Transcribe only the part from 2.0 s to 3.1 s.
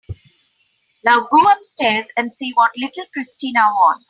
and see what little